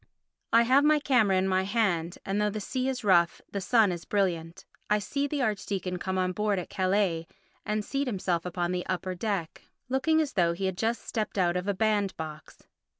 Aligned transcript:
I 0.51 0.63
have 0.63 0.83
my 0.83 0.97
camera 0.99 1.37
in 1.37 1.47
my 1.47 1.61
hand 1.61 2.17
and 2.25 2.41
though 2.41 2.49
the 2.49 2.59
sea 2.59 2.89
is 2.89 3.03
rough 3.03 3.39
the 3.51 3.61
sun 3.61 3.91
is 3.91 4.03
brilliant. 4.03 4.65
I 4.89 4.97
see 4.97 5.27
the 5.27 5.43
archdeacon 5.43 5.99
come 5.99 6.17
on 6.17 6.31
board 6.31 6.57
at 6.57 6.71
Calais 6.71 7.27
and 7.67 7.85
seat 7.85 8.07
himself 8.07 8.43
upon 8.43 8.71
the 8.71 8.83
upper 8.87 9.13
deck, 9.13 9.61
looking 9.89 10.19
as 10.19 10.33
though 10.33 10.53
he 10.53 10.65
had 10.65 10.75
just 10.79 11.05
stepped 11.07 11.37
out 11.37 11.55
of 11.55 11.67
a 11.67 11.75
band 11.75 12.17
box. 12.17 12.65